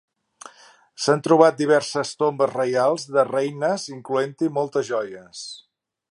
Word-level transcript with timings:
S'han 1.03 1.19
trobat 1.27 1.59
diverses 1.59 2.13
tombes 2.21 2.51
reials, 2.55 3.05
de 3.17 3.25
reines, 3.29 3.87
incloent-hi 3.97 4.53
moltes 4.59 4.89
joies. 4.93 5.45